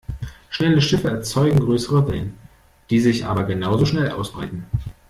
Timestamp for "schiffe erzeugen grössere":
0.81-2.07